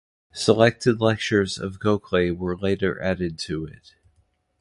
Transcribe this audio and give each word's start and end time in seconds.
Selected 0.33 0.99
lectures 0.99 1.59
of 1.59 1.79
Gokhale 1.79 2.35
were 2.35 2.57
later 2.57 2.99
added 3.03 3.37
to 3.37 3.65
it. 3.67 3.93